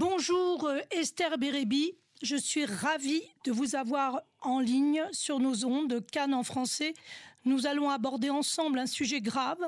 Bonjour 0.00 0.64
euh, 0.68 0.78
Esther 0.92 1.38
Bérébi, 1.38 1.92
je 2.22 2.36
suis 2.36 2.64
ravie 2.64 3.24
de 3.44 3.50
vous 3.50 3.74
avoir 3.74 4.22
en 4.42 4.60
ligne 4.60 5.02
sur 5.10 5.40
nos 5.40 5.64
ondes 5.64 6.06
Cannes 6.12 6.34
en 6.34 6.44
français. 6.44 6.94
Nous 7.44 7.66
allons 7.66 7.90
aborder 7.90 8.30
ensemble 8.30 8.78
un 8.78 8.86
sujet 8.86 9.20
grave, 9.20 9.58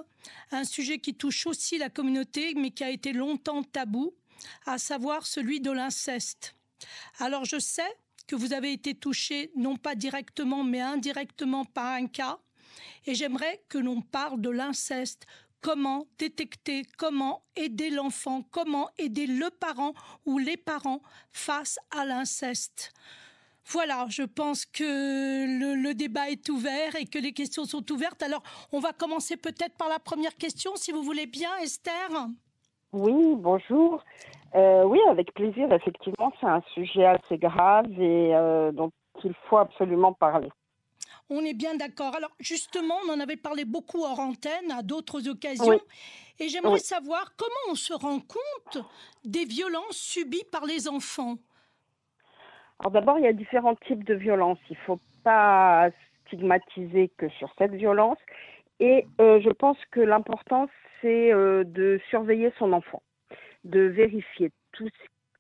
un 0.53 0.62
sujet 0.62 1.01
qui 1.01 1.15
touche 1.15 1.48
aussi 1.48 1.79
la 1.79 1.91
communauté 1.91 2.55
mais 2.55 2.70
qui 2.70 2.84
a 2.84 2.91
été 2.91 3.12
longtemps 3.12 3.65
tabou, 3.65 4.15
à 4.66 4.79
savoir 4.79 5.27
celui 5.27 5.61
de 5.61 5.73
l'inceste. 5.73 6.55
Alors 7.19 7.45
je 7.45 7.59
sais 7.59 7.92
que 8.28 8.37
vous 8.37 8.53
avez 8.53 8.73
été 8.73 8.95
touché 8.95 9.51
non 9.56 9.77
pas 9.77 9.97
directement 9.97 10.62
mais 10.62 10.81
indirectement 10.81 11.65
par 11.65 11.95
un 11.95 12.06
cas 12.06 12.39
et 13.05 13.17
j'aimerais 13.17 13.65
que 13.69 13.78
l'on 13.78 14.01
parle 14.01 14.41
de 14.41 14.51
l'inceste, 14.51 15.27
comment 15.60 16.06
détecter, 16.19 16.82
comment 16.98 17.42
aider 17.56 17.91
l'enfant, 17.91 18.42
comment 18.50 18.89
aider 18.98 19.27
le 19.27 19.50
parent 19.50 19.92
ou 20.27 20.39
les 20.39 20.56
parents 20.56 21.00
face 21.33 21.78
à 21.97 22.05
l'inceste. 22.05 22.92
Voilà, 23.66 24.06
je 24.08 24.22
pense 24.22 24.66
que 24.66 24.83
le, 24.83 25.94
débat 25.94 26.28
est 26.31 26.48
ouvert 26.48 26.97
et 26.97 27.05
que 27.05 27.19
les 27.19 27.33
questions 27.33 27.64
sont 27.64 27.88
ouvertes. 27.92 28.22
Alors, 28.22 28.42
on 28.72 28.81
va 28.81 28.92
commencer 28.92 29.36
peut-être 29.36 29.77
par 29.77 29.88
la 29.88 30.00
première 30.00 30.36
question, 30.36 30.72
si 30.75 30.91
vous 30.91 31.03
voulez 31.03 31.27
bien, 31.27 31.50
Esther. 31.62 32.11
Oui, 32.92 33.36
bonjour. 33.36 34.03
Euh, 34.56 34.83
oui, 34.84 34.98
avec 35.08 35.33
plaisir. 35.34 35.72
Effectivement, 35.72 36.33
c'est 36.41 36.47
un 36.47 36.62
sujet 36.75 37.05
assez 37.05 37.38
grave 37.38 37.86
et 37.92 38.34
euh, 38.34 38.72
dont 38.72 38.91
il 39.22 39.34
faut 39.48 39.58
absolument 39.58 40.14
parler. 40.14 40.48
On 41.31 41.45
est 41.45 41.55
bien 41.55 41.77
d'accord. 41.77 42.14
Alors 42.17 42.33
justement, 42.41 42.97
on 43.06 43.12
en 43.12 43.20
avait 43.20 43.36
parlé 43.36 43.64
beaucoup 43.64 44.03
hors 44.03 44.19
antenne 44.19 44.70
à 44.77 44.83
d'autres 44.83 45.28
occasions. 45.28 45.81
Et 46.41 46.48
j'aimerais 46.48 46.78
savoir 46.81 47.34
comment 47.37 47.72
on 47.72 47.75
se 47.75 47.92
rend 47.92 48.19
compte 48.19 48.84
des 49.25 49.45
violences 49.45 49.97
subies 49.97 50.45
par 50.50 50.67
les 50.67 50.89
enfants. 50.89 51.37
Alors 52.81 52.91
d'abord, 52.91 53.19
il 53.19 53.25
y 53.25 53.28
a 53.28 53.33
différents 53.33 53.77
types 53.87 54.05
de 54.05 54.14
violences. 54.14 54.59
Il 54.70 54.77
ne 54.77 54.84
faut 54.87 55.00
pas 55.22 55.91
stigmatiser 56.27 57.11
que 57.17 57.28
sur 57.28 57.53
cette 57.59 57.75
violence. 57.75 58.19
Et 58.81 59.06
euh, 59.20 59.41
je 59.42 59.50
pense 59.50 59.77
que 59.91 60.00
l'important, 60.00 60.67
c'est 61.00 61.33
euh, 61.33 61.65
de 61.65 62.00
surveiller 62.09 62.53
son 62.59 62.72
enfant, 62.72 63.03
de 63.65 63.81
vérifier 63.81 64.50
tous 64.72 64.91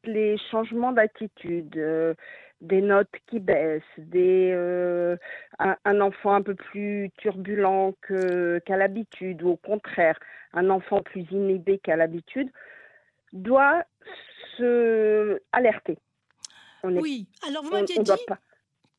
les 0.04 0.36
changements 0.50 0.92
d'attitude, 0.92 1.76
euh, 1.76 2.14
des 2.60 2.80
notes 2.80 3.14
qui 3.26 3.40
baissent, 3.40 3.82
des, 3.96 4.50
euh, 4.52 5.16
un, 5.58 6.00
enfant 6.00 6.34
un 6.34 6.42
peu 6.42 6.54
plus 6.54 7.10
turbulent 7.16 7.94
qu'à 8.02 8.76
l'habitude, 8.76 9.42
ou 9.42 9.50
au 9.50 9.56
contraire, 9.56 10.18
un 10.52 10.68
enfant 10.70 11.02
plus 11.02 11.26
inhibé 11.30 11.78
qu'à 11.78 11.96
l'habitude, 11.96 12.50
doit 13.32 13.84
se 14.56 15.40
alerter. 15.52 15.98
oui, 16.84 17.26
alors 17.46 17.62
vous 17.62 17.70
m'aviez 17.70 17.98
dit, 17.98 18.10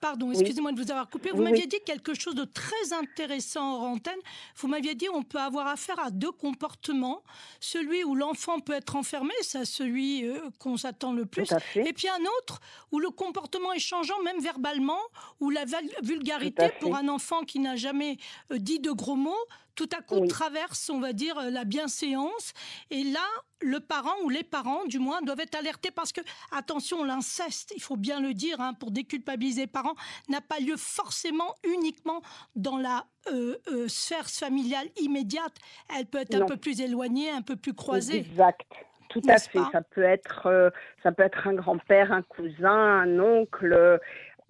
Pardon, 0.02 0.32
excusez-moi 0.32 0.72
de 0.72 0.82
vous 0.82 0.90
avoir 0.90 1.08
coupé. 1.08 1.30
Vous 1.30 1.44
m'aviez 1.44 1.68
dit 1.68 1.78
quelque 1.86 2.16
chose 2.16 2.34
de 2.34 2.44
très 2.44 2.92
intéressant 2.92 3.84
en 3.84 3.94
antenne. 3.94 4.18
Vous 4.58 4.68
m'aviez 4.68 4.96
dit 4.96 5.08
on 5.14 5.22
peut 5.22 5.38
avoir 5.38 5.68
affaire 5.68 6.00
à 6.00 6.10
deux 6.10 6.32
comportements. 6.32 7.22
Celui 7.60 8.04
où 8.04 8.16
l'enfant 8.16 8.60
peut 8.60 8.74
être 8.74 8.96
enfermé, 8.96 9.34
c'est 9.42 9.64
celui 9.64 10.26
euh, 10.26 10.40
qu'on 10.58 10.76
s'attend 10.76 11.14
le 11.14 11.26
plus. 11.26 11.54
Et 11.76 11.94
puis 11.94 12.10
un 12.10 12.24
autre 12.40 12.62
où 12.92 13.00
le 13.00 13.12
comportement 13.12 13.72
est 13.74 13.80
changeant, 13.80 14.20
même 14.24 14.40
verbalement, 14.42 15.00
où 15.40 15.52
la 15.52 15.66
vulgarité 16.02 16.70
pour 16.80 16.96
un 16.96 17.08
enfant 17.08 17.44
qui 17.44 17.60
n'a 17.60 17.76
jamais 17.76 18.18
euh, 18.52 18.58
dit 18.58 18.80
de 18.80 18.92
gros 18.92 19.16
mots 19.16 19.46
tout 19.76 19.90
à 19.98 20.02
coup 20.02 20.26
traverse, 20.28 20.90
on 20.90 21.00
va 21.00 21.14
dire, 21.14 21.36
la 21.50 21.64
bienséance. 21.64 22.54
Et 22.90 23.04
là, 23.04 23.26
le 23.62 23.80
parent 23.80 24.16
ou 24.24 24.30
les 24.30 24.44
parents, 24.44 24.86
du 24.86 25.00
moins, 25.00 25.22
doivent 25.22 25.40
être 25.40 25.56
alertés 25.56 25.92
parce 25.92 26.12
que, 26.12 26.22
attention, 26.52 27.04
l'inceste, 27.04 27.74
il 27.76 27.82
faut 27.82 27.98
bien 27.98 28.20
le 28.20 28.34
dire, 28.34 28.60
hein, 28.60 28.74
pour 28.74 28.92
déculpabiliser 28.92 29.62
les 29.62 29.68
parents, 29.68 29.96
n'a 30.30 30.42
pas 30.42 30.60
lieu 30.60 30.76
forcément 30.78 31.56
uniquement 31.64 32.22
dans 32.56 32.78
la 32.78 33.06
euh, 33.32 33.58
euh, 33.72 33.88
sphère 33.88 34.30
familiale 34.30 34.88
immédiate. 35.00 35.54
Elle 35.98 36.06
peut 36.06 36.20
être 36.20 36.36
un 36.36 36.46
peu 36.46 36.58
plus 36.58 36.82
éloignée, 36.82 37.30
un 37.30 37.42
peu 37.42 37.56
plus 37.56 37.74
croisée. 37.74 38.18
Exact. 38.18 38.68
Tout 39.10 39.22
à 39.28 39.38
fait. 39.38 39.60
Ça 39.72 39.82
peut 39.82 40.04
être, 40.04 40.48
euh, 40.48 40.70
ça 41.04 41.12
peut 41.12 41.24
être 41.24 41.46
un 41.48 41.54
grand-père, 41.54 42.14
un 42.14 42.22
cousin, 42.22 42.70
un 42.70 43.20
oncle. 43.20 44.00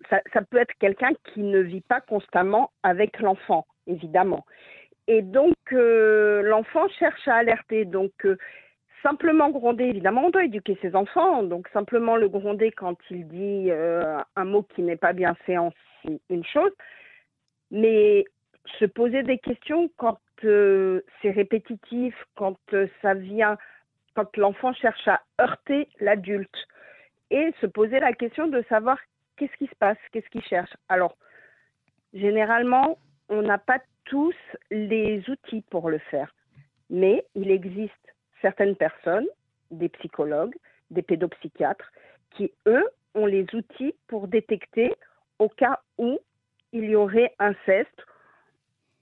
Ça, 0.09 0.22
ça 0.34 0.42
peut 0.44 0.58
être 0.58 0.74
quelqu'un 0.80 1.12
qui 1.34 1.42
ne 1.42 1.59
vit 1.59 1.82
pas 1.82 2.00
constamment 2.00 2.72
avec 2.84 3.20
l'enfant, 3.20 3.66
évidemment. 3.88 4.46
Et 5.14 5.22
donc, 5.22 5.58
euh, 5.74 6.42
l'enfant 6.42 6.88
cherche 6.98 7.28
à 7.28 7.36
alerter. 7.36 7.84
Donc, 7.84 8.14
euh, 8.24 8.38
simplement 9.04 9.50
gronder, 9.50 9.84
évidemment, 9.84 10.28
on 10.28 10.30
doit 10.30 10.46
éduquer 10.46 10.78
ses 10.82 10.96
enfants. 10.96 11.44
Donc, 11.44 11.68
simplement 11.74 12.16
le 12.16 12.30
gronder 12.30 12.72
quand 12.72 12.96
il 13.10 13.28
dit 13.28 13.72
euh, 13.72 14.18
un 14.38 14.46
mot 14.46 14.64
qui 14.64 14.82
n'est 14.84 14.96
pas 14.96 15.12
bien 15.12 15.36
fait, 15.46 15.58
c'est 16.02 16.22
une 16.30 16.46
chose. 16.46 16.72
Mais 17.72 18.24
se 18.80 18.86
poser 18.86 19.22
des 19.24 19.38
questions 19.38 19.92
quand 19.98 20.18
c'est 20.42 21.30
répétitif, 21.30 22.16
quand 22.36 22.58
ça 23.02 23.14
vient, 23.14 23.58
quand 24.16 24.38
l'enfant 24.38 24.72
cherche 24.72 25.10
à 25.10 25.20
heurter 25.42 25.90
l'adulte. 26.00 26.56
Et 27.32 27.54
se 27.60 27.66
poser 27.66 28.00
la 28.00 28.14
question 28.14 28.48
de 28.48 28.64
savoir 28.70 28.98
qu'est-ce 29.36 29.58
qui 29.58 29.68
se 29.68 29.76
passe, 29.76 29.98
qu'est-ce 30.14 30.30
qu'il 30.30 30.44
cherche. 30.44 30.72
Alors, 30.88 31.18
généralement, 32.14 32.98
on 33.28 33.42
n'a 33.42 33.58
pas 33.58 33.80
tous 34.12 34.36
les 34.72 35.24
outils 35.30 35.64
pour 35.70 35.90
le 35.90 35.98
faire. 35.98 36.36
Mais 36.90 37.26
il 37.34 37.50
existe 37.50 37.94
certaines 38.42 38.76
personnes, 38.76 39.28
des 39.72 39.88
psychologues, 39.88 40.54
des 40.90 41.02
pédopsychiatres, 41.02 41.90
qui, 42.32 42.52
eux, 42.68 42.84
ont 43.16 43.26
les 43.26 43.46
outils 43.54 43.96
pour 44.08 44.28
détecter 44.28 44.94
au 45.40 45.48
cas 45.48 45.80
où 45.98 46.20
il 46.74 46.90
y 46.90 46.96
aurait 46.96 47.34
inceste 47.40 48.06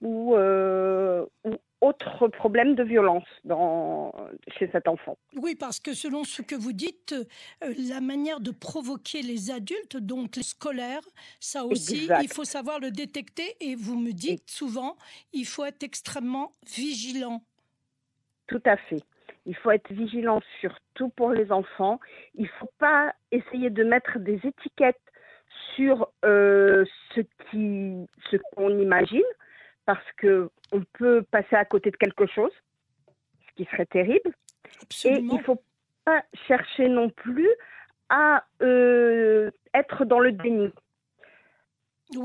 ou, 0.00 0.36
euh, 0.36 1.26
ou 1.44 1.56
autre 1.80 2.28
problème 2.28 2.74
de 2.74 2.82
violence 2.82 3.24
dans, 3.44 4.12
chez 4.58 4.68
cet 4.70 4.86
enfant. 4.86 5.16
Oui, 5.36 5.54
parce 5.54 5.80
que 5.80 5.94
selon 5.94 6.24
ce 6.24 6.42
que 6.42 6.54
vous 6.54 6.72
dites, 6.72 7.14
euh, 7.62 7.74
la 7.88 8.00
manière 8.00 8.40
de 8.40 8.50
provoquer 8.50 9.22
les 9.22 9.50
adultes, 9.50 9.96
donc 9.96 10.36
les 10.36 10.42
scolaires, 10.42 11.02
ça 11.38 11.64
aussi, 11.64 12.08
il 12.22 12.28
faut 12.28 12.44
savoir 12.44 12.80
le 12.80 12.90
détecter. 12.90 13.56
Et 13.60 13.74
vous 13.74 13.98
me 13.98 14.12
dites 14.12 14.50
souvent, 14.50 14.96
il 15.32 15.46
faut 15.46 15.64
être 15.64 15.82
extrêmement 15.82 16.52
vigilant. 16.66 17.42
Tout 18.46 18.62
à 18.64 18.76
fait. 18.76 19.02
Il 19.46 19.56
faut 19.56 19.70
être 19.70 19.90
vigilant 19.92 20.40
surtout 20.60 21.08
pour 21.10 21.30
les 21.30 21.50
enfants. 21.50 21.98
Il 22.34 22.42
ne 22.42 22.48
faut 22.58 22.70
pas 22.78 23.14
essayer 23.32 23.70
de 23.70 23.84
mettre 23.84 24.18
des 24.18 24.38
étiquettes 24.44 25.00
sur 25.74 26.10
euh, 26.24 26.84
ce 27.14 27.20
qu'on 27.50 28.06
ce 28.30 28.36
qu'on 28.54 28.78
imagine 28.78 29.22
parce 29.90 30.12
que 30.18 30.50
on 30.70 30.84
peut 30.92 31.24
passer 31.32 31.56
à 31.56 31.64
côté 31.64 31.90
de 31.90 31.96
quelque 31.96 32.24
chose, 32.26 32.52
ce 33.48 33.54
qui 33.56 33.64
serait 33.72 33.86
terrible. 33.86 34.30
Et 35.04 35.14
il 35.18 35.26
ne 35.26 35.42
faut 35.42 35.60
pas 36.04 36.22
chercher 36.46 36.88
non 36.88 37.10
plus 37.10 37.50
à 38.08 38.44
euh, 38.62 39.50
être 39.74 40.04
dans 40.04 40.20
le 40.20 40.30
déni. 40.30 40.70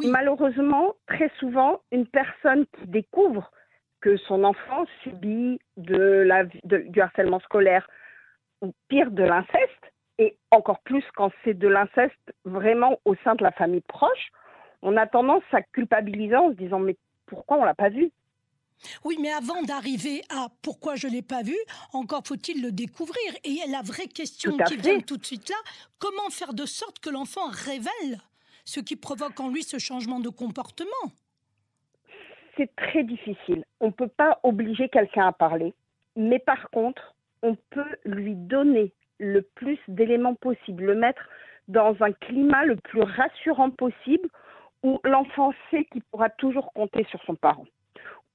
Malheureusement, 0.03 0.94
très 1.07 1.31
souvent, 1.39 1.81
une 1.91 2.06
personne 2.06 2.67
qui 2.67 2.85
découvre 2.85 3.51
que 4.00 4.15
son 4.18 4.44
enfant 4.44 4.85
subit 5.01 5.59
de 5.75 5.97
la, 5.97 6.44
du 6.44 7.01
harcèlement 7.01 7.39
scolaire 7.39 7.89
ou 8.61 8.75
pire 8.89 9.09
de 9.09 9.23
l'inceste, 9.23 9.85
et 10.19 10.38
encore 10.51 10.81
plus 10.81 11.03
quand 11.15 11.31
c'est 11.44 11.56
de 11.56 11.68
l'inceste 11.68 12.31
vraiment 12.44 13.00
au 13.06 13.15
sein 13.23 13.33
de 13.33 13.44
la 13.44 13.51
famille 13.51 13.81
proche, 13.88 14.29
on 14.83 14.97
a 14.97 15.07
tendance 15.07 15.44
à 15.51 15.63
culpabiliser 15.63 16.35
en 16.35 16.51
se 16.51 16.57
disant 16.57 16.77
mais 16.77 16.95
pourquoi 17.25 17.57
on 17.57 17.63
l'a 17.63 17.75
pas 17.75 17.89
vu? 17.89 18.12
Oui, 19.04 19.18
mais 19.22 19.31
avant 19.31 19.62
d'arriver 19.63 20.22
à 20.30 20.48
pourquoi 20.62 20.95
je 20.95 21.07
ne 21.07 21.13
l'ai 21.13 21.22
pas 21.22 21.44
vu, 21.44 21.56
encore 21.94 22.24
faut-il 22.25 22.62
le 22.62 22.72
découvrir. 22.72 23.33
Et 23.44 23.60
la 23.69 23.81
vraie 23.81 24.07
question 24.07 24.57
qui 24.57 24.77
vient 24.77 25.00
tout 25.00 25.18
de 25.18 25.25
suite 25.25 25.50
là, 25.50 25.56
comment 25.98 26.30
faire 26.30 26.54
de 26.54 26.66
sorte 26.66 27.00
que 27.00 27.10
l'enfant 27.10 27.48
révèle 27.50 28.19
ce 28.66 28.80
qui 28.80 28.95
provoque 28.95 29.39
en 29.39 29.50
lui 29.50 29.63
ce 29.63 29.80
changement 29.80 30.19
de 30.19 30.30
comportement? 30.30 30.89
C'est 32.57 32.74
très 32.75 33.04
difficile. 33.04 33.63
On 33.80 33.88
ne 33.88 33.92
peut 33.92 34.07
pas 34.07 34.39
obliger 34.44 34.89
quelqu'un 34.89 35.28
à 35.28 35.31
parler. 35.31 35.74
Mais 36.16 36.39
par 36.39 36.69
contre, 36.69 37.16
on 37.42 37.56
peut 37.69 37.95
lui 38.06 38.36
donner 38.36 38.94
le 39.19 39.42
plus 39.42 39.80
d'éléments 39.88 40.36
possible, 40.36 40.86
le 40.86 40.95
mettre 40.95 41.21
dans 41.68 41.95
un 42.01 42.12
climat 42.12 42.66
le 42.66 42.75
plus 42.75 43.01
rassurant 43.01 43.71
possible 43.71 44.30
où 44.85 44.99
l'enfant 45.03 45.51
sait 45.71 45.83
qu'il 45.85 46.03
pourra 46.03 46.29
toujours 46.29 46.71
compter 46.73 47.05
sur 47.05 47.21
son 47.23 47.33
parent 47.35 47.65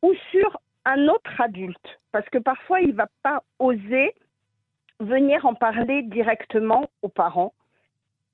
ou 0.03 0.13
sur 0.33 0.61
un 0.85 1.07
autre 1.07 1.41
adulte, 1.41 2.01
parce 2.11 2.29
que 2.29 2.39
parfois 2.39 2.81
il 2.81 2.89
ne 2.89 2.95
va 2.95 3.07
pas 3.23 3.45
oser 3.61 4.15
venir 4.99 5.47
en 5.47 5.55
parler 5.55 6.03
directement 6.03 6.91
aux 7.03 7.09
parents, 7.09 7.55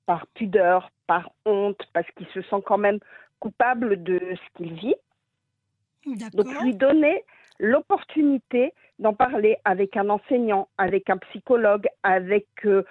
par 0.07 0.25
pudeur, 0.27 0.89
par 1.05 1.29
honte, 1.45 1.81
parce 1.93 2.09
qu'il 2.11 2.27
se 2.27 2.41
sent 2.41 2.61
quand 2.65 2.79
même 2.79 2.99
coupable 3.39 4.01
de 4.01 4.19
ce 4.19 4.57
qu'il 4.57 4.73
vit. 4.73 4.95
Donc 6.33 6.47
lui 6.63 6.73
donner 6.73 7.23
l'opportunité 7.59 8.73
d'en 8.97 9.13
parler 9.13 9.57
avec 9.63 9.95
un 9.95 10.09
enseignant, 10.09 10.69
avec 10.77 11.09
un 11.09 11.17
psychologue, 11.17 11.87
avec 12.01 12.47
euh, 12.65 12.83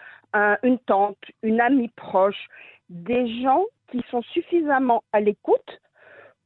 une 0.63 0.79
tante, 0.79 1.19
une 1.43 1.61
amie 1.61 1.89
proche, 1.89 2.49
des 2.91 3.43
gens 3.43 3.65
qui 3.91 4.03
sont 4.11 4.23
suffisamment 4.23 5.03
à 5.13 5.21
l'écoute 5.21 5.81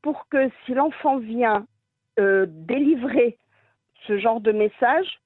pour 0.02 0.28
que 0.28 0.50
si 0.64 0.74
l'enfant 0.74 1.18
vient 1.18 1.66
euh, 2.18 2.46
délivrer 2.48 3.38
ce 4.06 4.18
genre 4.18 4.40
de 4.40 4.52
message, 4.52 5.20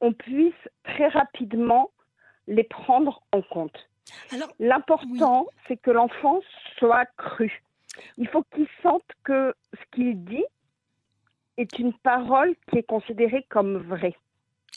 on 0.00 0.12
puisse 0.12 0.68
très 0.84 1.08
rapidement 1.08 1.90
les 2.46 2.64
prendre 2.64 3.22
en 3.32 3.42
compte. 3.42 3.88
L'important, 4.58 5.46
c'est 5.66 5.76
que 5.76 5.90
l'enfant 5.90 6.40
soit 6.78 7.06
cru. 7.16 7.62
Il 8.16 8.28
faut 8.28 8.44
qu'il 8.54 8.66
sente 8.82 9.04
que 9.24 9.54
ce 9.74 9.84
qu'il 9.92 10.24
dit 10.24 10.44
est 11.56 11.78
une 11.78 11.92
parole 11.92 12.54
qui 12.68 12.78
est 12.78 12.82
considérée 12.82 13.44
comme 13.48 13.76
vraie. 13.76 14.16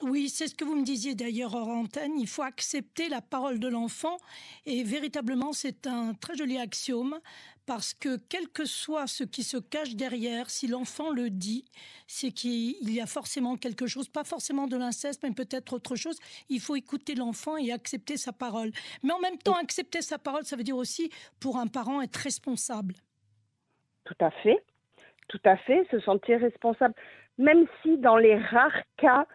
Oui, 0.03 0.27
c'est 0.27 0.47
ce 0.47 0.55
que 0.55 0.65
vous 0.65 0.75
me 0.75 0.83
disiez 0.83 1.15
d'ailleurs 1.15 1.55
hors 1.55 1.69
antenne. 1.69 2.19
Il 2.19 2.27
faut 2.27 2.41
accepter 2.41 3.07
la 3.07 3.21
parole 3.21 3.59
de 3.59 3.69
l'enfant 3.69 4.17
et 4.65 4.83
véritablement 4.83 5.53
c'est 5.53 5.87
un 5.87 6.13
très 6.13 6.35
joli 6.35 6.57
axiome 6.57 7.19
parce 7.65 7.93
que 7.93 8.17
quel 8.29 8.49
que 8.49 8.65
soit 8.65 9.07
ce 9.07 9.23
qui 9.23 9.43
se 9.43 9.55
cache 9.55 9.95
derrière, 9.95 10.49
si 10.49 10.67
l'enfant 10.67 11.09
le 11.11 11.29
dit, 11.29 11.63
c'est 12.05 12.31
qu'il 12.31 12.93
y 12.93 12.99
a 12.99 13.05
forcément 13.05 13.55
quelque 13.55 13.87
chose, 13.87 14.09
pas 14.09 14.25
forcément 14.25 14.67
de 14.67 14.75
l'inceste, 14.75 15.23
mais 15.23 15.31
peut-être 15.31 15.71
autre 15.71 15.95
chose. 15.95 16.19
Il 16.49 16.59
faut 16.59 16.75
écouter 16.75 17.15
l'enfant 17.15 17.55
et 17.55 17.71
accepter 17.71 18.17
sa 18.17 18.33
parole. 18.33 18.71
Mais 19.03 19.13
en 19.13 19.19
même 19.19 19.37
temps, 19.37 19.55
accepter 19.55 20.01
sa 20.01 20.17
parole, 20.17 20.43
ça 20.43 20.57
veut 20.57 20.63
dire 20.63 20.75
aussi 20.75 21.09
pour 21.39 21.57
un 21.57 21.67
parent 21.67 22.01
être 22.01 22.17
responsable. 22.17 22.95
Tout 24.03 24.17
à 24.19 24.31
fait, 24.31 24.61
tout 25.29 25.41
à 25.45 25.55
fait, 25.55 25.87
se 25.91 26.01
sentir 26.01 26.41
responsable. 26.41 26.93
Même 27.37 27.65
si 27.81 27.97
dans 27.97 28.17
les 28.17 28.37
rares 28.37 28.83
cas, 28.97 29.25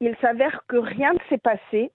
il 0.00 0.16
s'avère 0.20 0.62
que 0.68 0.76
rien 0.76 1.12
ne 1.12 1.18
s'est 1.28 1.38
passé. 1.38 1.90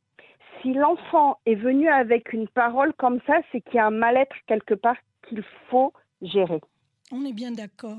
Si 0.62 0.74
l'enfant 0.74 1.40
est 1.46 1.56
venu 1.56 1.90
avec 1.90 2.34
une 2.34 2.48
parole 2.48 2.94
comme 2.94 3.20
ça, 3.26 3.42
c'est 3.52 3.62
qu'il 3.62 3.76
y 3.76 3.80
a 3.80 3.88
un 3.88 3.92
mal-être 3.92 4.36
quelque 4.48 4.74
part 4.74 4.98
qu'il 5.28 5.44
faut 5.70 5.94
gérer. 6.22 6.62
On 7.12 7.26
est 7.26 7.34
bien 7.34 7.52
d'accord. 7.52 7.98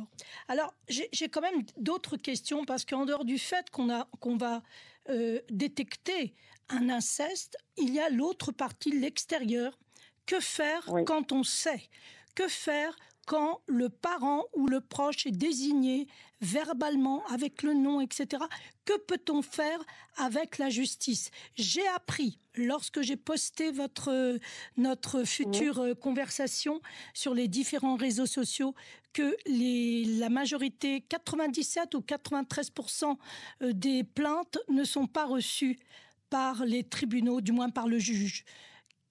Alors, 0.48 0.72
j'ai 0.88 1.28
quand 1.28 1.42
même 1.42 1.62
d'autres 1.76 2.16
questions 2.16 2.64
parce 2.64 2.84
qu'en 2.84 3.04
dehors 3.04 3.24
du 3.24 3.38
fait 3.38 3.68
qu'on 3.70 4.36
va 4.36 4.62
euh, 5.10 5.38
détecter 5.50 6.34
un 6.70 6.88
inceste, 6.88 7.58
il 7.76 7.92
y 7.92 8.00
a 8.00 8.08
l'autre 8.08 8.52
partie, 8.52 8.98
l'extérieur. 8.98 9.78
Que 10.24 10.40
faire 10.40 10.88
quand 11.04 11.32
on 11.32 11.42
sait? 11.42 11.82
Que 12.34 12.48
faire 12.48 12.96
quand 13.26 13.60
le 13.66 13.88
parent 13.88 14.44
ou 14.54 14.66
le 14.66 14.80
proche 14.80 15.26
est 15.26 15.36
désigné 15.36 16.06
verbalement 16.40 17.24
avec 17.26 17.62
le 17.62 17.74
nom, 17.74 18.00
etc. 18.00 18.44
Que 18.84 18.98
peut-on 18.98 19.42
faire 19.42 19.78
avec 20.16 20.58
la 20.58 20.68
justice? 20.68 21.30
J'ai 21.54 21.86
appris 21.88 22.40
lorsque 22.56 23.00
j'ai 23.02 23.16
posté 23.16 23.70
votre 23.70 24.38
notre 24.76 25.24
future 25.24 25.78
euh, 25.78 25.94
conversation 25.94 26.80
sur 27.14 27.32
les 27.32 27.46
différents 27.46 27.96
réseaux 27.96 28.26
sociaux 28.26 28.74
que 29.12 29.36
les, 29.46 30.04
la 30.04 30.30
majorité, 30.30 31.02
97 31.02 31.94
ou 31.94 32.00
93% 32.00 33.16
euh, 33.62 33.72
des 33.72 34.04
plaintes 34.04 34.58
ne 34.68 34.84
sont 34.84 35.06
pas 35.06 35.26
reçues 35.26 35.78
par 36.30 36.64
les 36.64 36.82
tribunaux, 36.82 37.40
du 37.40 37.52
moins 37.52 37.70
par 37.70 37.86
le 37.86 37.98
juge. 37.98 38.44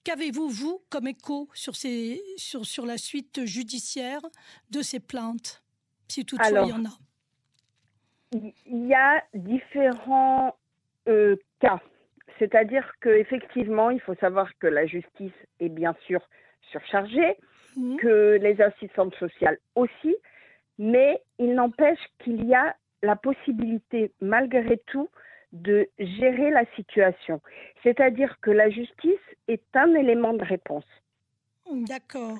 Qu'avez-vous, 0.04 0.48
vous, 0.48 0.82
comme 0.90 1.06
écho 1.06 1.48
sur, 1.54 1.76
ces, 1.76 2.20
sur, 2.36 2.66
sur 2.66 2.84
la 2.84 2.98
suite 2.98 3.44
judiciaire 3.44 4.22
de 4.70 4.82
ces 4.82 4.98
plaintes, 4.98 5.62
si 6.08 6.24
toutefois 6.24 6.64
il 6.64 6.68
y 6.68 6.72
en 6.72 6.84
a 6.84 6.98
Il 8.32 8.86
y 8.86 8.94
a 8.94 9.22
différents 9.34 10.56
euh, 11.08 11.36
cas. 11.60 11.80
C'est-à-dire 12.38 12.92
qu'effectivement, 13.00 13.90
il 13.90 14.00
faut 14.00 14.14
savoir 14.14 14.50
que 14.58 14.66
la 14.66 14.86
justice 14.86 15.32
est 15.60 15.68
bien 15.68 15.94
sûr 16.06 16.20
surchargée, 16.70 17.36
mmh. 17.76 17.96
que 17.96 18.38
les 18.40 18.60
assistantes 18.60 19.14
sociales 19.16 19.58
aussi, 19.74 20.16
mais 20.78 21.20
il 21.38 21.54
n'empêche 21.54 22.00
qu'il 22.18 22.46
y 22.46 22.54
a 22.54 22.74
la 23.02 23.16
possibilité, 23.16 24.12
malgré 24.20 24.78
tout, 24.86 25.08
de 25.52 25.88
gérer 25.98 26.50
la 26.50 26.64
situation. 26.76 27.40
C'est-à-dire 27.82 28.38
que 28.40 28.50
la 28.50 28.70
justice 28.70 29.20
est 29.48 29.64
un 29.74 29.94
élément 29.94 30.32
de 30.32 30.44
réponse. 30.44 30.86
D'accord. 31.70 32.38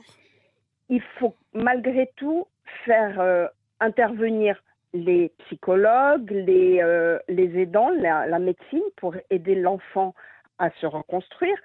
Il 0.88 1.02
faut 1.18 1.34
malgré 1.52 2.10
tout 2.16 2.46
faire 2.84 3.20
euh, 3.20 3.46
intervenir 3.80 4.62
les 4.94 5.32
psychologues, 5.44 6.30
les, 6.30 6.80
euh, 6.82 7.18
les 7.28 7.58
aidants, 7.58 7.90
la, 7.90 8.38
médecine 8.38 8.82
pour 8.96 9.14
aider 9.30 9.54
l'enfant 9.54 10.14
à 10.58 10.70
se 10.80 10.86
reconstruire. 10.86 11.56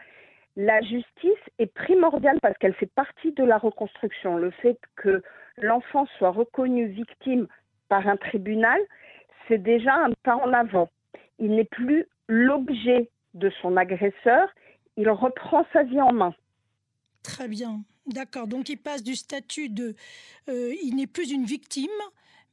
La 0.55 0.81
justice 0.81 1.43
est 1.59 1.71
primordiale 1.73 2.39
parce 2.41 2.57
qu'elle 2.57 2.73
fait 2.73 2.91
partie 2.93 3.31
de 3.33 3.43
la 3.43 3.57
reconstruction. 3.57 4.37
Le 4.37 4.51
fait 4.51 4.79
que 4.95 5.21
l'enfant 5.57 6.07
soit 6.17 6.31
reconnu 6.31 6.87
victime 6.87 7.47
par 7.89 8.07
un 8.07 8.17
tribunal, 8.17 8.79
c'est 9.47 9.61
déjà 9.61 9.93
un 9.93 10.11
pas 10.23 10.35
en 10.35 10.53
avant 10.53 10.89
il 11.39 11.51
n'est 11.51 11.65
plus 11.65 12.05
l'objet 12.27 13.09
de 13.33 13.51
son 13.61 13.77
agresseur, 13.77 14.49
il 14.97 15.09
reprend 15.09 15.65
sa 15.73 15.83
vie 15.83 16.01
en 16.01 16.11
main. 16.11 16.33
Très 17.23 17.47
bien, 17.47 17.81
d'accord. 18.07 18.47
Donc 18.47 18.69
il 18.69 18.77
passe 18.77 19.03
du 19.03 19.15
statut 19.15 19.69
de... 19.69 19.95
Euh, 20.49 20.73
il 20.83 20.95
n'est 20.95 21.07
plus 21.07 21.31
une 21.31 21.45
victime, 21.45 21.89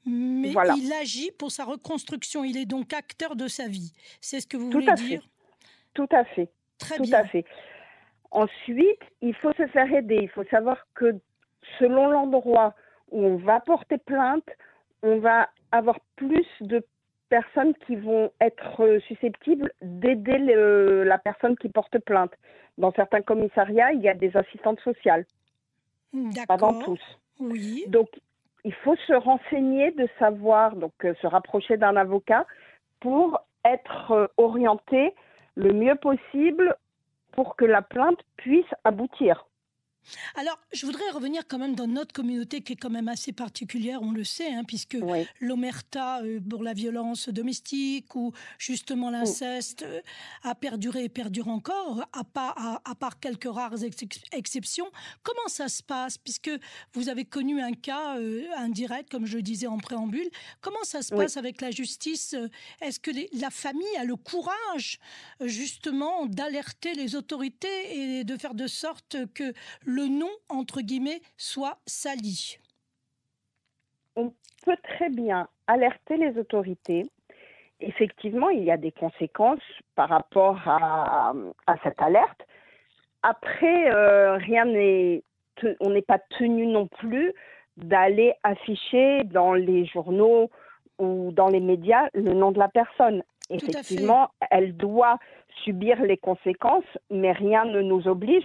mais 0.07 0.53
il 0.77 0.93
agit 0.93 1.31
pour 1.33 1.51
sa 1.51 1.65
reconstruction. 1.65 2.45
Il 2.45 2.57
est 2.57 2.67
donc 2.67 2.93
acteur 2.93 3.37
de 3.37 3.49
sa 3.49 3.69
vie. 3.69 3.93
C'est 4.21 4.41
ce 4.41 4.47
que 4.47 4.57
vous 4.57 4.71
voulez 4.71 4.93
dire? 4.95 5.23
Tout 5.95 6.09
à 6.11 6.25
fait. 6.25 6.49
Très 6.79 6.97
Tout 6.97 7.05
bien. 7.05 7.21
à 7.21 7.25
fait. 7.25 7.45
Ensuite, 8.31 9.01
il 9.23 9.35
faut 9.37 9.53
se 9.53 9.67
faire 9.69 9.93
aider. 9.93 10.19
Il 10.23 10.29
faut 10.29 10.45
savoir 10.45 10.87
que 10.95 11.15
selon 11.79 12.09
l'endroit 12.09 12.75
où 13.11 13.25
on 13.25 13.37
va 13.37 13.61
porter 13.61 13.99
plainte, 13.99 14.49
on 15.03 15.19
va 15.19 15.49
avoir 15.71 16.01
plus 16.17 16.47
de 16.61 16.85
personnes 17.29 17.75
qui 17.87 17.97
vont 17.97 18.33
être 18.41 18.83
euh, 18.83 19.01
susceptibles 19.09 19.73
d'aider 19.83 20.39
la 20.39 21.19
personne 21.19 21.57
qui 21.57 21.69
porte 21.69 21.99
plainte. 22.01 22.33
Dans 22.79 22.93
certains 22.93 23.23
commissariats, 23.23 23.93
il 23.93 24.01
y 24.03 24.09
a 24.09 24.15
des 24.15 24.37
assistantes 24.37 24.81
sociales. 24.81 25.25
Pas 26.47 26.57
dans 26.57 26.81
tous. 26.81 27.01
Oui. 27.41 27.85
Donc, 27.89 28.09
il 28.65 28.73
faut 28.73 28.97
se 28.97 29.13
renseigner, 29.13 29.91
de 29.93 30.09
savoir, 30.19 30.75
donc 30.77 30.93
euh, 31.05 31.15
se 31.21 31.27
rapprocher 31.27 31.77
d'un 31.77 31.97
avocat 31.97 32.47
pour 33.01 33.41
être 33.65 34.13
euh, 34.13 34.27
orienté 34.37 35.15
le 35.55 35.73
mieux 35.73 35.95
possible 35.97 36.77
pour 37.33 37.57
que 37.57 37.65
la 37.65 37.83
plainte 37.83 38.21
puisse 38.37 38.73
aboutir. 38.85 39.47
Alors, 40.37 40.59
je 40.73 40.87
voudrais 40.87 41.09
revenir 41.11 41.47
quand 41.47 41.59
même 41.59 41.75
dans 41.75 41.87
notre 41.87 42.13
communauté 42.13 42.61
qui 42.61 42.75
est 42.75 42.77
quand 42.77 42.91
même 42.91 43.09
assez 43.09 43.33
particulière, 43.33 44.01
on 44.03 44.13
le 44.13 44.25
sait, 44.25 44.53
hein, 44.53 44.65
puisque 44.65 44.97
l'omerta 45.41 46.23
euh, 46.23 46.41
pour 46.41 46.63
la 46.63 46.73
violence 46.73 47.29
domestique 47.29 48.15
ou 48.15 48.33
justement 48.59 49.11
l'inceste 49.11 49.83
euh, 49.83 50.01
a 50.43 50.55
perduré 50.55 51.05
et 51.05 51.09
perdure 51.09 51.49
encore, 51.49 52.05
à 52.13 52.25
part, 52.25 52.81
à, 52.85 52.95
part 52.95 53.21
quelques 53.21 53.49
rares 53.51 53.83
exceptions. 54.33 54.91
Comment 55.23 55.49
ça 55.49 55.69
se 55.69 55.83
passe? 55.83 56.19
Puisque 56.19 56.51
vous 56.93 57.09
avez 57.09 57.25
connu 57.25 57.61
un 57.61 57.73
cas 57.73 58.19
euh, 58.19 58.45
indirect, 58.57 59.11
comme 59.11 59.27
je 59.27 59.37
le 59.37 59.43
disais 59.43 59.67
en 59.67 59.79
préambule, 59.79 60.29
comment 60.61 60.85
ça 60.85 61.03
se 61.03 61.15
passe 61.15 61.37
avec 61.37 61.61
la 61.61 61.71
justice? 61.71 62.35
Est-ce 62.81 63.01
que 63.01 63.11
la 63.39 63.51
famille 63.51 63.97
a 63.99 64.05
le 64.05 64.17
courage 64.17 64.99
justement 65.41 66.27
d'alerter 66.27 66.95
les 66.95 67.15
autorités 67.15 68.19
et 68.19 68.25
de 68.25 68.37
faire 68.37 68.55
de 68.55 68.67
sorte 68.67 69.17
que 69.35 69.53
le 69.95 70.09
nom, 70.09 70.31
entre 70.49 70.81
guillemets, 70.81 71.21
soit 71.37 71.79
sali 71.87 72.59
On 74.17 74.33
peut 74.65 74.77
très 74.83 75.09
bien 75.09 75.49
alerter 75.67 76.17
les 76.17 76.37
autorités. 76.39 77.05
Effectivement, 77.81 78.49
il 78.49 78.65
y 78.65 78.71
a 78.71 78.77
des 78.77 78.93
conséquences 78.93 79.63
par 79.95 80.09
rapport 80.09 80.59
à, 80.67 81.33
cette 81.83 82.01
alerte. 82.01 82.41
Après, 83.23 83.93
euh, 83.93 84.37
rien 84.37 84.65
n'est, 84.65 85.23
on 85.81 85.91
n'est 85.91 86.03
pas 86.03 86.19
tenu 86.39 86.67
non 86.67 86.87
plus 86.87 87.33
d'aller 87.77 88.35
afficher 88.43 89.23
dans 89.25 89.55
les 89.55 89.87
journaux 89.87 90.51
ou 90.99 91.31
dans 91.33 91.49
les 91.49 91.61
médias 91.61 92.09
le 92.15 92.33
nom 92.33 92.53
de 92.53 92.59
la 92.59 92.69
personne. 92.69 93.23
Effectivement, 93.51 94.31
elle 94.51 94.77
doit 94.77 95.19
subir 95.65 96.01
les 96.03 96.17
conséquences, 96.17 96.85
mais 97.11 97.33
rien 97.33 97.65
ne 97.65 97.81
nous 97.83 98.09
oblige, 98.09 98.45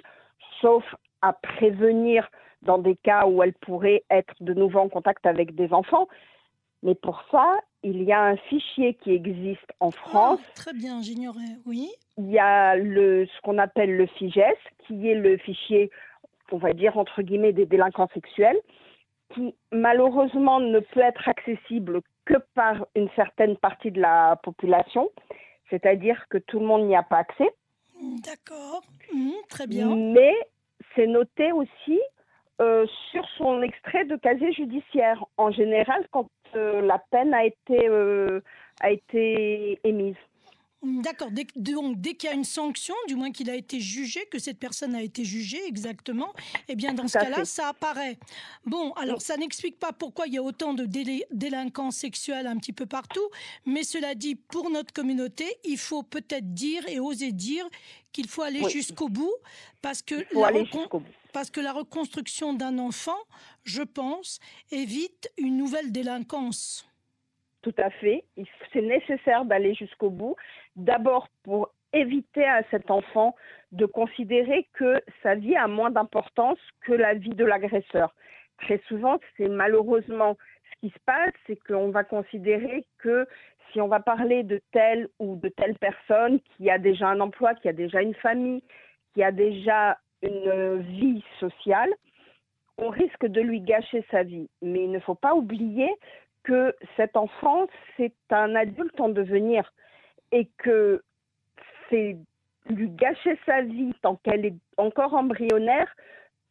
sauf 0.61 0.83
à 1.21 1.33
prévenir 1.33 2.29
dans 2.61 2.77
des 2.77 2.95
cas 2.95 3.25
où 3.25 3.41
elle 3.43 3.53
pourrait 3.53 4.03
être 4.09 4.33
de 4.41 4.53
nouveau 4.53 4.79
en 4.79 4.89
contact 4.89 5.25
avec 5.25 5.55
des 5.55 5.71
enfants. 5.73 6.07
Mais 6.83 6.95
pour 6.95 7.23
ça, 7.31 7.59
il 7.83 8.03
y 8.03 8.11
a 8.11 8.21
un 8.21 8.37
fichier 8.37 8.95
qui 8.95 9.11
existe 9.11 9.71
en 9.79 9.91
France. 9.91 10.39
Ah, 10.43 10.51
très 10.55 10.73
bien, 10.73 11.01
j'ignorais, 11.01 11.57
oui. 11.65 11.89
Il 12.17 12.29
y 12.29 12.39
a 12.39 12.75
le, 12.75 13.25
ce 13.25 13.41
qu'on 13.41 13.57
appelle 13.57 13.95
le 13.95 14.05
FIGES, 14.05 14.57
qui 14.85 15.09
est 15.09 15.15
le 15.15 15.37
fichier, 15.37 15.89
on 16.51 16.57
va 16.57 16.73
dire, 16.73 16.97
entre 16.97 17.21
guillemets, 17.21 17.53
des 17.53 17.65
délinquants 17.65 18.09
sexuels, 18.13 18.59
qui 19.33 19.53
malheureusement 19.71 20.59
ne 20.59 20.79
peut 20.79 21.01
être 21.01 21.27
accessible 21.27 22.01
que 22.25 22.35
par 22.55 22.85
une 22.95 23.09
certaine 23.15 23.57
partie 23.57 23.91
de 23.91 24.01
la 24.01 24.39
population, 24.43 25.09
c'est-à-dire 25.69 26.25
que 26.29 26.37
tout 26.37 26.59
le 26.59 26.65
monde 26.65 26.87
n'y 26.87 26.95
a 26.95 27.03
pas 27.03 27.17
accès. 27.17 27.49
D'accord, 28.23 28.83
mmh, 29.13 29.31
très 29.49 29.67
bien. 29.67 29.95
Mais 29.95 30.33
c'est 30.95 31.07
noté 31.07 31.51
aussi 31.51 31.99
euh, 32.61 32.85
sur 33.11 33.25
son 33.37 33.61
extrait 33.61 34.05
de 34.05 34.15
casier 34.17 34.51
judiciaire. 34.51 35.23
En 35.37 35.51
général, 35.51 36.05
quand 36.11 36.27
euh, 36.55 36.81
la 36.81 36.99
peine 37.11 37.33
a 37.33 37.45
été, 37.45 37.87
euh, 37.87 38.41
a 38.81 38.91
été 38.91 39.79
émise. 39.83 40.15
D'accord. 40.81 41.29
Donc, 41.57 41.99
dès 41.99 42.13
qu'il 42.13 42.29
y 42.29 42.31
a 42.31 42.35
une 42.35 42.45
sanction, 42.45 42.95
du 43.07 43.15
moins 43.15 43.31
qu'il 43.31 43.49
a 43.49 43.55
été 43.55 43.81
jugé, 43.81 44.25
que 44.31 44.39
cette 44.39 44.59
personne 44.59 44.95
a 44.95 45.01
été 45.01 45.25
jugée 45.25 45.59
exactement, 45.67 46.33
eh 46.69 46.75
bien, 46.75 46.93
dans 46.93 47.07
ce 47.07 47.17
cas-là, 47.17 47.43
ça 47.43 47.67
apparaît. 47.69 48.17
Bon, 48.65 48.93
alors, 48.93 49.21
ça 49.21 49.35
n'explique 49.35 49.77
pas 49.77 49.91
pourquoi 49.91 50.27
il 50.27 50.35
y 50.35 50.37
a 50.37 50.41
autant 50.41 50.73
de 50.73 50.85
délinquants 50.85 51.91
sexuels 51.91 52.47
un 52.47 52.57
petit 52.57 52.71
peu 52.71 52.85
partout, 52.85 53.27
mais 53.65 53.83
cela 53.83 54.15
dit, 54.15 54.35
pour 54.35 54.69
notre 54.69 54.93
communauté, 54.93 55.45
il 55.65 55.77
faut 55.77 56.01
peut-être 56.01 56.53
dire 56.53 56.87
et 56.87 56.99
oser 56.99 57.33
dire 57.33 57.67
qu'il 58.13 58.29
faut 58.29 58.43
aller 58.43 58.67
jusqu'au 58.69 59.09
bout, 59.09 59.35
parce 59.81 60.01
que, 60.01 60.15
la 60.33 60.51
parce 61.33 61.51
que 61.51 61.59
la 61.59 61.73
reconstruction 61.73 62.53
d'un 62.53 62.79
enfant, 62.79 63.19
je 63.65 63.83
pense, 63.83 64.39
évite 64.71 65.29
une 65.37 65.57
nouvelle 65.57 65.91
délinquance. 65.91 66.89
Tout 67.61 67.75
à 67.77 67.89
fait. 67.89 68.23
C'est 68.71 68.81
nécessaire 68.81 69.43
d'aller 69.43 69.75
jusqu'au 69.75 70.09
bout. 70.09 70.35
D'abord 70.75 71.27
pour 71.43 71.69
éviter 71.93 72.45
à 72.45 72.63
cet 72.69 72.91
enfant 72.91 73.35
de 73.71 73.85
considérer 73.85 74.67
que 74.73 75.01
sa 75.23 75.35
vie 75.35 75.55
a 75.55 75.67
moins 75.67 75.91
d'importance 75.91 76.59
que 76.81 76.93
la 76.93 77.13
vie 77.13 77.29
de 77.29 77.45
l'agresseur. 77.45 78.13
Très 78.59 78.79
souvent, 78.87 79.19
c'est 79.37 79.47
malheureusement 79.47 80.37
ce 80.71 80.87
qui 80.87 80.93
se 80.93 80.99
passe, 81.05 81.33
c'est 81.47 81.57
qu'on 81.67 81.89
va 81.89 82.03
considérer 82.03 82.85
que 82.99 83.27
si 83.71 83.81
on 83.81 83.87
va 83.87 83.99
parler 83.99 84.43
de 84.43 84.61
telle 84.71 85.07
ou 85.19 85.35
de 85.37 85.49
telle 85.49 85.77
personne 85.77 86.39
qui 86.41 86.69
a 86.69 86.77
déjà 86.77 87.07
un 87.07 87.19
emploi, 87.19 87.55
qui 87.55 87.69
a 87.69 87.73
déjà 87.73 88.01
une 88.01 88.15
famille, 88.15 88.63
qui 89.13 89.23
a 89.23 89.31
déjà 89.31 89.97
une 90.21 90.81
vie 90.81 91.23
sociale, 91.39 91.93
on 92.77 92.89
risque 92.89 93.25
de 93.25 93.41
lui 93.41 93.61
gâcher 93.61 94.05
sa 94.09 94.23
vie. 94.23 94.49
Mais 94.61 94.83
il 94.85 94.91
ne 94.91 94.99
faut 94.99 95.15
pas 95.15 95.35
oublier 95.35 95.89
que 96.43 96.75
cet 96.95 97.17
enfant, 97.17 97.67
c'est 97.97 98.13
un 98.31 98.55
adulte 98.55 98.99
en 98.99 99.09
devenir 99.09 99.71
et 100.31 100.49
que 100.57 101.03
c'est 101.89 102.17
lui 102.69 102.89
gâcher 102.89 103.39
sa 103.45 103.61
vie 103.61 103.93
tant 104.01 104.15
qu'elle 104.17 104.45
est 104.45 104.55
encore 104.77 105.13
embryonnaire 105.13 105.93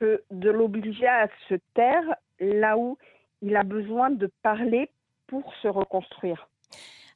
que 0.01 0.23
de 0.31 0.51
l'obliger 0.51 1.07
à 1.07 1.29
se 1.49 1.55
taire 1.75 2.15
là 2.41 2.77
où 2.77 2.99
il 3.43 3.57
a 3.57 3.63
besoin 3.63 4.11
de 4.11 4.31
parler 4.43 4.91
pour 5.27 5.55
se 5.63 5.69
reconstruire. 5.69 6.49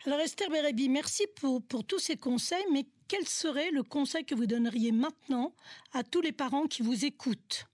Alors 0.07 0.21
Esther 0.21 0.50
Bérébi, 0.50 0.88
merci 0.88 1.26
pour, 1.40 1.62
pour 1.66 1.85
tous 1.85 2.00
ces 2.00 2.16
conseils, 2.16 2.64
mais 2.73 2.85
quel 3.09 3.26
serait 3.26 3.71
le 3.71 3.83
conseil 3.83 4.25
que 4.25 4.35
vous 4.35 4.47
donneriez 4.47 4.90
maintenant 4.90 5.52
à 5.95 6.02
tous 6.02 6.21
les 6.21 6.33
parents 6.33 6.66
qui 6.66 6.83
vous 6.83 7.04
écoutent? 7.04 7.66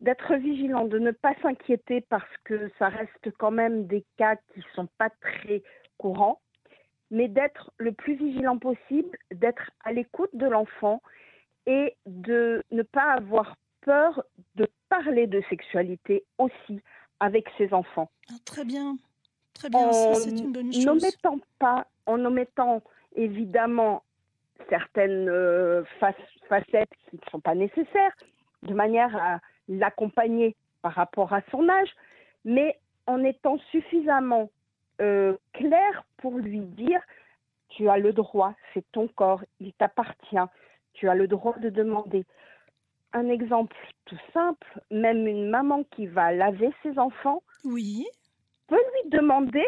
D'être 0.00 0.34
vigilant, 0.34 0.84
de 0.86 0.98
ne 0.98 1.12
pas 1.12 1.34
s'inquiéter 1.40 2.00
parce 2.00 2.36
que 2.44 2.70
ça 2.78 2.88
reste 2.88 3.30
quand 3.38 3.52
même 3.52 3.86
des 3.86 4.04
cas 4.16 4.36
qui 4.36 4.58
ne 4.58 4.74
sont 4.74 4.88
pas 4.98 5.10
très 5.20 5.62
courants, 5.98 6.40
mais 7.10 7.28
d'être 7.28 7.72
le 7.78 7.92
plus 7.92 8.14
vigilant 8.14 8.58
possible, 8.58 9.16
d'être 9.32 9.70
à 9.84 9.92
l'écoute 9.92 10.30
de 10.34 10.46
l'enfant 10.46 11.02
et 11.66 11.94
de 12.06 12.64
ne 12.70 12.82
pas 12.82 13.12
avoir 13.12 13.56
peur 13.82 14.24
de 14.56 14.68
parler 14.88 15.26
de 15.26 15.42
sexualité 15.48 16.24
aussi 16.38 16.80
avec 17.20 17.46
ses 17.56 17.72
enfants. 17.72 18.10
Ah, 18.30 18.34
très 18.44 18.64
bien, 18.64 18.96
très 19.54 19.70
bien, 19.70 19.92
c'est 19.92 20.30
une 20.30 20.52
bonne 20.52 20.72
chose. 20.72 20.84
N'omettant 20.84 21.38
pas, 21.58 21.86
en 22.06 22.24
omettant 22.24 22.82
évidemment 23.14 24.02
certaines 24.68 25.28
euh, 25.28 25.84
facettes 26.48 26.90
qui 27.08 27.16
ne 27.16 27.30
sont 27.30 27.40
pas 27.40 27.54
nécessaires, 27.54 28.16
de 28.62 28.74
manière 28.74 29.14
à 29.16 29.40
l'accompagner 29.68 30.56
par 30.82 30.92
rapport 30.92 31.32
à 31.32 31.40
son 31.50 31.68
âge, 31.68 31.90
mais 32.44 32.78
en 33.06 33.22
étant 33.24 33.58
suffisamment 33.70 34.50
euh, 35.00 35.36
clair 35.52 36.04
pour 36.18 36.38
lui 36.38 36.60
dire 36.60 37.00
tu 37.68 37.88
as 37.88 37.98
le 37.98 38.12
droit, 38.12 38.54
c'est 38.72 38.84
ton 38.92 39.08
corps, 39.08 39.42
il 39.60 39.72
t'appartient, 39.74 40.36
tu 40.94 41.08
as 41.08 41.14
le 41.14 41.28
droit 41.28 41.58
de 41.58 41.68
demander. 41.68 42.24
Un 43.12 43.28
exemple 43.28 43.76
tout 44.04 44.18
simple, 44.32 44.80
même 44.90 45.26
une 45.26 45.48
maman 45.48 45.84
qui 45.84 46.06
va 46.06 46.32
laver 46.32 46.70
ses 46.82 46.98
enfants 46.98 47.42
oui. 47.64 48.06
peut 48.68 48.76
lui 48.76 49.10
demander 49.10 49.66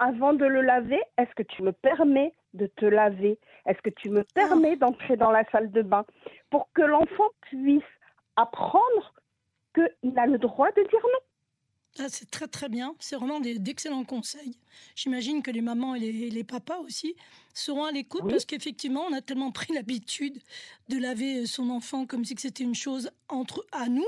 avant 0.00 0.32
de 0.32 0.46
le 0.46 0.62
laver, 0.62 1.00
est-ce 1.18 1.34
que 1.34 1.42
tu 1.42 1.62
me 1.62 1.72
permets 1.72 2.32
de 2.54 2.66
te 2.66 2.86
laver? 2.86 3.38
Est-ce 3.66 3.80
que 3.82 3.90
tu 3.90 4.08
me 4.08 4.24
permets 4.34 4.72
ah. 4.72 4.86
d'entrer 4.86 5.16
dans 5.16 5.30
la 5.30 5.44
salle 5.50 5.70
de 5.70 5.82
bain? 5.82 6.04
Pour 6.50 6.68
que 6.72 6.82
l'enfant 6.82 7.28
puisse 7.42 7.82
apprendre 8.36 9.14
qu'il 9.74 10.18
a 10.18 10.26
le 10.26 10.38
droit 10.38 10.70
de 10.72 10.82
dire 10.82 11.02
non. 11.02 11.29
Ah, 11.98 12.04
c'est 12.08 12.30
très 12.30 12.46
très 12.46 12.68
bien, 12.68 12.94
c'est 13.00 13.16
vraiment 13.16 13.40
d'excellents 13.40 14.04
conseils. 14.04 14.56
J'imagine 14.94 15.42
que 15.42 15.50
les 15.50 15.60
mamans 15.60 15.96
et 15.96 16.00
les, 16.30 16.44
papas 16.44 16.78
aussi 16.78 17.16
seront 17.52 17.84
à 17.84 17.90
l'écoute 17.90 18.28
parce 18.28 18.44
qu'effectivement, 18.44 19.02
on 19.10 19.12
a 19.12 19.20
tellement 19.20 19.50
pris 19.50 19.74
l'habitude 19.74 20.38
de 20.88 20.98
laver 20.98 21.46
son 21.46 21.68
enfant 21.68 22.06
comme 22.06 22.24
si 22.24 22.34
c'était 22.38 22.62
une 22.62 22.76
chose 22.76 23.10
entre 23.28 23.66
à 23.72 23.88
nous, 23.88 24.06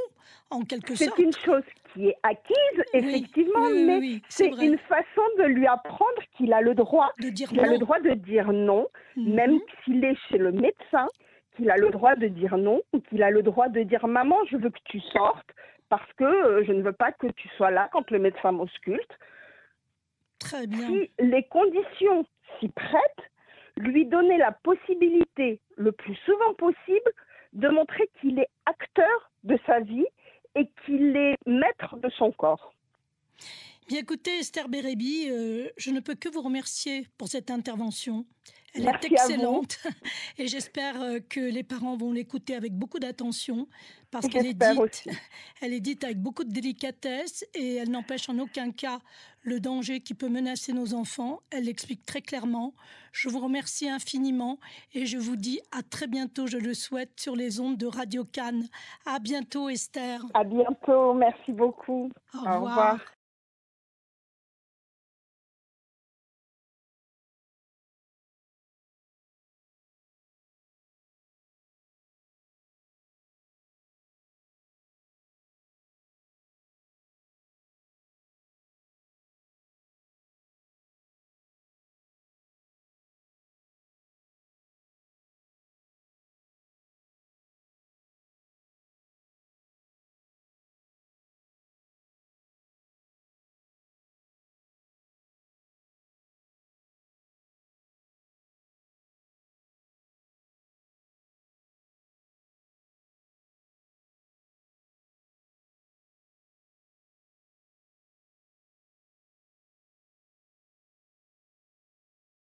en 0.51 0.63
quelque 0.63 0.95
sorte. 0.95 1.13
C'est 1.17 1.23
une 1.23 1.35
chose 1.45 1.65
qui 1.93 2.07
est 2.07 2.17
acquise, 2.23 2.85
effectivement, 2.95 3.69
mais 3.71 4.21
c'est 4.29 4.49
une 4.49 4.79
façon 4.79 5.23
de 5.39 5.45
lui 5.45 5.67
apprendre 5.67 6.23
qu'il 6.37 6.53
a 6.53 6.61
le 6.61 6.75
droit, 6.75 7.13
de 7.21 7.31
dire 7.31 7.51
a 7.59 7.67
le 7.67 7.79
droit 7.79 7.99
de 8.01 8.15
dire 8.15 8.53
non, 8.53 8.87
mhm. 9.17 9.35
même 9.35 9.59
s'il 9.85 10.05
est 10.05 10.17
chez 10.29 10.39
le 10.39 10.53
médecin, 10.53 11.09
qu'il 11.57 11.69
a 11.71 11.77
le 11.77 11.91
droit 11.91 12.15
de 12.15 12.29
dire 12.29 12.57
non 12.57 12.81
ou 12.93 13.01
qu'il 13.01 13.23
a 13.23 13.31
le 13.31 13.43
droit 13.43 13.69
de 13.69 13.83
dire 13.83 14.07
maman, 14.07 14.37
je 14.51 14.57
veux 14.57 14.71
que 14.71 14.79
tu 14.85 15.01
sortes 15.01 15.51
parce 15.93 16.11
que 16.15 16.25
euh, 16.25 16.65
je 16.65 16.73
ne 16.73 16.81
veux 16.81 16.95
pas 16.95 17.13
que 17.13 17.27
tu 17.27 17.49
sois 17.51 17.71
là 17.71 17.91
quand 17.93 18.11
le 18.11 18.19
médecin 18.19 18.51
m'ausculte. 18.51 19.19
Très 20.39 20.67
bien. 20.67 20.87
Si 20.87 21.11
les 21.19 21.43
conditions 21.43 22.25
s'y 22.59 22.71
prêtent, 22.71 23.31
lui 23.77 24.07
donner 24.07 24.39
la 24.39 24.53
possibilité 24.53 25.61
le 25.77 25.93
plus 25.93 26.15
souvent 26.25 26.55
possible 26.55 27.13
de 27.53 27.69
montrer 27.69 28.09
qu'il 28.19 28.39
est 28.39 28.49
acteur 28.65 29.31
de 29.45 29.59
sa 29.67 29.81
vie 29.81 30.07
et 30.55 30.67
qu'il 30.87 31.15
est 31.15 31.37
maître 31.45 31.99
de 31.99 32.09
son 32.09 32.33
corps. 32.33 32.73
Bien 33.93 34.01
écoutez, 34.01 34.39
Esther 34.39 34.71
Bérébi, 34.71 35.29
euh, 35.29 35.69
je 35.77 35.91
ne 35.91 36.01
peux 36.01 36.15
que 36.15 36.31
vous 36.31 36.41
remercier 36.41 37.09
pour 37.19 37.29
cette 37.29 37.51
intervention. 37.51 38.25
Elle 38.73 38.89
est 38.89 39.05
excellente 39.05 39.81
et 40.39 40.47
j'espère 40.47 41.03
euh, 41.03 41.19
que 41.21 41.41
les 41.41 41.63
parents 41.63 41.95
vont 41.95 42.11
l'écouter 42.11 42.55
avec 42.55 42.73
beaucoup 42.73 42.99
d'attention 42.99 43.69
parce 44.11 44.29
qu'elle 44.29 44.47
est 44.47 44.55
dite, 44.55 45.09
elle 45.61 45.75
est 45.75 45.81
dite 45.81 46.05
avec 46.05 46.19
beaucoup 46.23 46.45
de 46.45 46.51
délicatesse 46.51 47.45
et 47.53 47.75
elle 47.75 47.91
n'empêche 47.91 48.31
en 48.31 48.39
aucun 48.39 48.71
cas 48.71 48.99
le 49.43 49.61
danger 49.61 50.01
qui 50.01 50.15
peut 50.15 50.31
menacer 50.31 50.73
nos 50.73 50.95
enfants. 50.95 51.41
Elle 51.51 51.65
l'explique 51.65 52.07
très 52.07 52.23
clairement. 52.23 52.73
Je 53.13 53.29
vous 53.29 53.41
remercie 53.41 53.91
infiniment 53.91 54.59
et 54.95 55.05
je 55.05 55.19
vous 55.19 55.37
dis 55.37 55.61
à 55.71 55.83
très 55.83 56.07
bientôt, 56.07 56.47
je 56.47 56.57
le 56.57 56.73
souhaite, 56.73 57.21
sur 57.21 57.37
les 57.37 57.61
ondes 57.61 57.77
de 57.77 57.89
Radio 57.89 58.25
Cannes. 58.25 58.69
À 59.05 59.19
bientôt, 59.19 59.69
Esther. 59.69 60.25
À 60.33 60.45
bientôt, 60.45 61.13
merci 61.13 61.53
beaucoup. 61.53 62.11
Au 62.33 62.39
revoir. 62.39 62.99